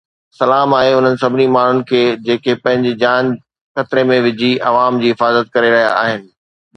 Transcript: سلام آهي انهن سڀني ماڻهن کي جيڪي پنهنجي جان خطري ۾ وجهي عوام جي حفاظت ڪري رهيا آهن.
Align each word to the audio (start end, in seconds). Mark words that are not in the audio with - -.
سلام 0.39 0.69
آهي 0.77 0.91
انهن 0.99 1.17
سڀني 1.23 1.45
ماڻهن 1.55 1.81
کي 1.91 1.99
جيڪي 2.29 2.55
پنهنجي 2.63 2.93
جان 3.03 3.29
خطري 3.81 4.07
۾ 4.13 4.17
وجهي 4.27 4.49
عوام 4.71 4.97
جي 5.05 5.13
حفاظت 5.15 5.53
ڪري 5.59 5.71
رهيا 5.75 5.93
آهن. 6.01 6.25